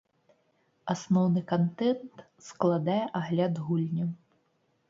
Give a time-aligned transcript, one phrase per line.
[0.93, 4.09] Асноўны кантэнт складае агляд гульняў.